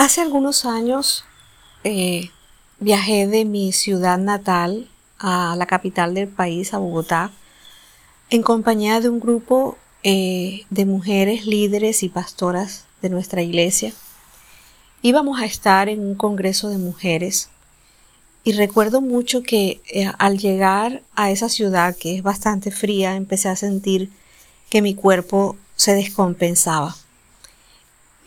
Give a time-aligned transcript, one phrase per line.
[0.00, 1.26] Hace algunos años
[1.84, 2.30] eh,
[2.78, 4.88] viajé de mi ciudad natal
[5.18, 7.32] a la capital del país, a Bogotá,
[8.30, 13.92] en compañía de un grupo eh, de mujeres líderes y pastoras de nuestra iglesia.
[15.02, 17.50] Íbamos a estar en un congreso de mujeres
[18.42, 23.50] y recuerdo mucho que eh, al llegar a esa ciudad que es bastante fría, empecé
[23.50, 24.10] a sentir
[24.70, 26.96] que mi cuerpo se descompensaba.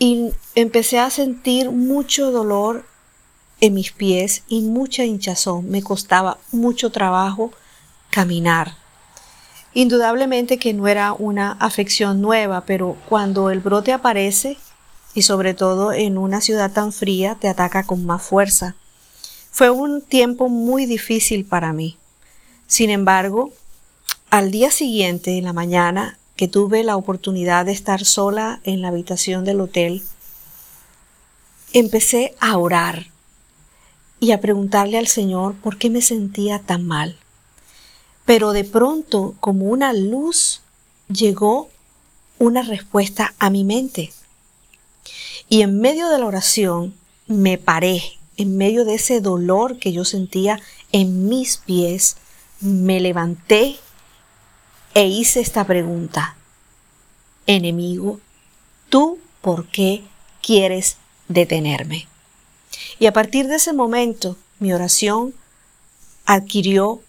[0.04, 2.84] Y empecé a sentir mucho dolor
[3.62, 5.70] en mis pies y mucha hinchazón.
[5.70, 7.52] Me costaba mucho trabajo
[8.10, 8.76] caminar.
[9.72, 14.58] Indudablemente que no era una afección nueva, pero cuando el brote aparece,
[15.14, 18.76] y sobre todo en una ciudad tan fría, te ataca con más fuerza.
[19.50, 21.96] Fue un tiempo muy difícil para mí.
[22.66, 23.54] Sin embargo,
[24.28, 28.88] al día siguiente, en la mañana, que tuve la oportunidad de estar sola en la
[28.88, 30.02] habitación del hotel,
[31.72, 33.06] empecé a orar
[34.20, 37.18] y a preguntarle al Señor por qué me sentía tan mal.
[38.24, 40.62] Pero de pronto, como una luz,
[41.08, 41.68] llegó
[42.38, 44.12] una respuesta a mi mente.
[45.48, 46.94] Y en medio de la oración
[47.26, 48.02] me paré,
[48.36, 52.16] en medio de ese dolor que yo sentía en mis pies,
[52.60, 53.76] me levanté
[54.94, 56.36] e hice esta pregunta.
[57.46, 58.20] Enemigo,
[58.88, 60.02] ¿tú por qué
[60.40, 60.96] quieres
[61.28, 62.06] detenerme?
[62.98, 65.34] Y a partir de ese momento, mi oración
[66.24, 67.00] adquirió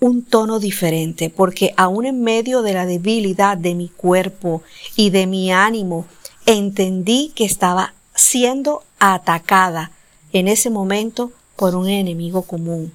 [0.00, 4.62] un tono diferente, porque aún en medio de la debilidad de mi cuerpo
[4.96, 6.06] y de mi ánimo,
[6.46, 9.92] entendí que estaba siendo atacada
[10.32, 12.92] en ese momento por un enemigo común.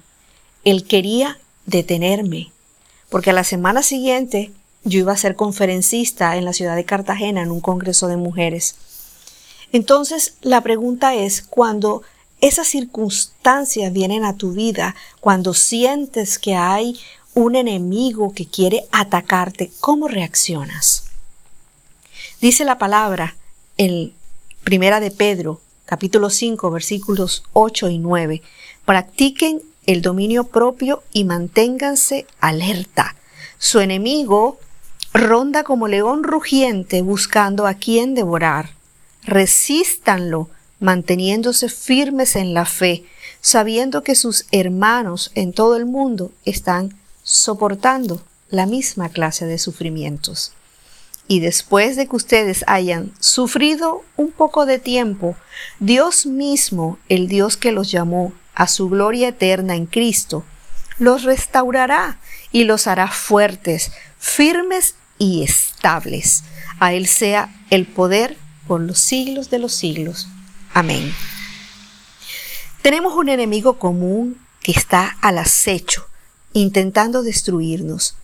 [0.64, 2.52] Él quería detenerme,
[3.08, 4.52] porque a la semana siguiente
[4.84, 8.76] yo iba a ser conferencista en la ciudad de Cartagena en un congreso de mujeres.
[9.72, 12.02] Entonces la pregunta es, cuando
[12.40, 16.98] esas circunstancias vienen a tu vida, cuando sientes que hay
[17.34, 21.04] un enemigo que quiere atacarte, ¿cómo reaccionas?
[22.40, 23.36] Dice la palabra
[23.76, 24.12] en
[24.64, 28.42] Primera de Pedro, capítulo 5, versículos 8 y 9,
[28.84, 33.16] practiquen el dominio propio y manténganse alerta.
[33.58, 34.60] Su enemigo
[35.14, 38.74] ronda como león rugiente buscando a quien devorar.
[39.24, 43.06] Resístanlo, manteniéndose firmes en la fe,
[43.40, 50.52] sabiendo que sus hermanos en todo el mundo están soportando la misma clase de sufrimientos.
[51.28, 55.34] Y después de que ustedes hayan sufrido un poco de tiempo,
[55.80, 60.44] Dios mismo, el Dios que los llamó a su gloria eterna en Cristo,
[60.98, 62.18] los restaurará
[62.50, 66.42] y los hará fuertes, firmes y estables.
[66.80, 68.36] A Él sea el poder
[68.66, 70.26] por los siglos de los siglos.
[70.74, 71.14] Amén.
[72.82, 76.08] Tenemos un enemigo común que está al acecho,
[76.52, 78.16] intentando destruirnos.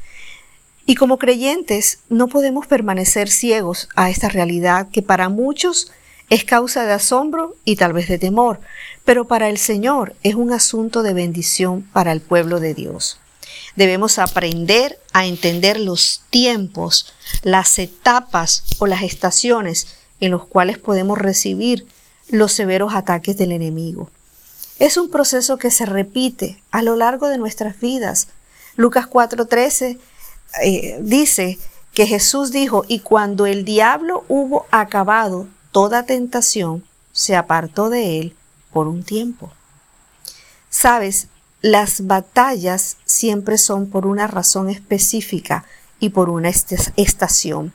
[0.84, 5.92] Y como creyentes no podemos permanecer ciegos a esta realidad que para muchos
[6.30, 8.60] es causa de asombro y tal vez de temor,
[9.04, 13.18] pero para el Señor es un asunto de bendición para el pueblo de Dios.
[13.76, 19.86] Debemos aprender a entender los tiempos, las etapas o las estaciones
[20.20, 21.86] en los cuales podemos recibir
[22.28, 24.10] los severos ataques del enemigo.
[24.78, 28.28] Es un proceso que se repite a lo largo de nuestras vidas.
[28.76, 29.98] Lucas 4:13
[30.62, 31.58] eh, dice
[31.92, 38.36] que Jesús dijo, y cuando el diablo hubo acabado toda tentación, se apartó de él
[38.72, 39.50] por un tiempo.
[40.70, 41.26] Sabes,
[41.62, 45.64] las batallas siempre son por una razón específica
[45.98, 47.72] y por una estación.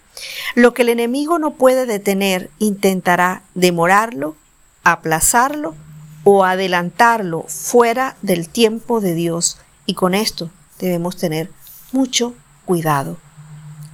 [0.55, 4.38] Lo que el enemigo no puede detener, intentará demorarlo,
[4.85, 5.75] aplazarlo
[6.23, 9.57] o adelantarlo fuera del tiempo de Dios.
[9.85, 10.49] Y con esto
[10.79, 11.51] debemos tener
[11.91, 12.33] mucho
[12.63, 13.17] cuidado.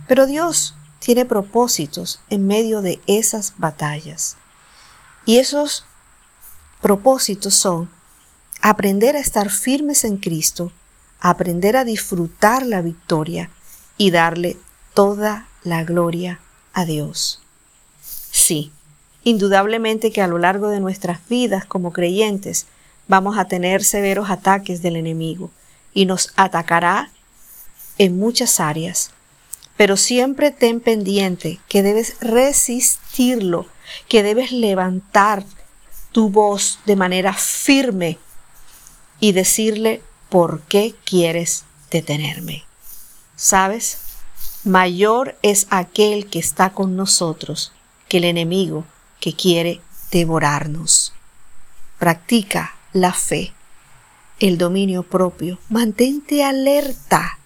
[0.07, 4.37] Pero Dios tiene propósitos en medio de esas batallas.
[5.25, 5.85] Y esos
[6.81, 7.89] propósitos son
[8.61, 10.71] aprender a estar firmes en Cristo,
[11.19, 13.49] aprender a disfrutar la victoria
[13.97, 14.57] y darle
[14.93, 16.39] toda la gloria
[16.73, 17.41] a Dios.
[18.01, 18.71] Sí,
[19.23, 22.67] indudablemente que a lo largo de nuestras vidas como creyentes
[23.07, 25.51] vamos a tener severos ataques del enemigo
[25.93, 27.09] y nos atacará
[27.97, 29.11] en muchas áreas
[29.77, 33.67] pero siempre ten pendiente que debes resistirlo,
[34.07, 35.43] que debes levantar
[36.11, 38.17] tu voz de manera firme
[39.19, 42.63] y decirle por qué quieres detenerme.
[43.35, 43.99] ¿Sabes?
[44.63, 47.73] Mayor es aquel que está con nosotros
[48.07, 48.85] que el enemigo
[49.19, 49.81] que quiere
[50.11, 51.13] devorarnos.
[51.99, 53.53] practica la fe,
[54.39, 55.59] el dominio propio.
[55.69, 57.39] Mantente alerta,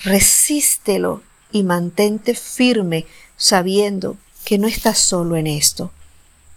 [0.00, 3.06] resístelo y mantente firme
[3.36, 5.92] sabiendo que no estás solo en esto,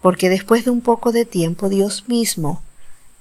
[0.01, 2.61] porque después de un poco de tiempo Dios mismo,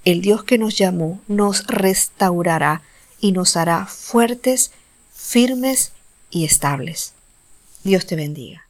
[0.04, 2.82] el Dios que nos llamó, nos restaurará
[3.20, 4.70] y nos hará fuertes,
[5.14, 5.92] firmes
[6.30, 7.14] y estables.
[7.84, 8.63] Dios te bendiga.